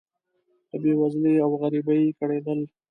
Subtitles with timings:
[0.69, 2.59] له بې وزلۍ او غریبۍ کړېدل.